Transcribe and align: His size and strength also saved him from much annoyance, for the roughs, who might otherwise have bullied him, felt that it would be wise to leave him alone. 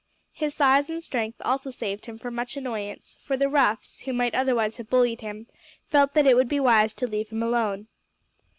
His 0.33 0.55
size 0.55 0.89
and 0.89 1.03
strength 1.03 1.39
also 1.45 1.69
saved 1.69 2.07
him 2.07 2.17
from 2.17 2.33
much 2.33 2.57
annoyance, 2.57 3.17
for 3.21 3.37
the 3.37 3.47
roughs, 3.47 3.99
who 4.01 4.13
might 4.13 4.33
otherwise 4.33 4.77
have 4.77 4.89
bullied 4.89 5.21
him, 5.21 5.45
felt 5.91 6.15
that 6.15 6.25
it 6.25 6.35
would 6.35 6.49
be 6.49 6.59
wise 6.59 6.95
to 6.95 7.05
leave 7.05 7.29
him 7.29 7.43
alone. 7.43 7.85